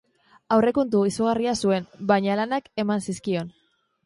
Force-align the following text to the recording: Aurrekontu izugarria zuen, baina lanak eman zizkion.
Aurrekontu 0.55 1.01
izugarria 1.09 1.53
zuen, 1.67 1.85
baina 2.13 2.39
lanak 2.41 2.73
eman 2.87 3.05
zizkion. 3.09 3.55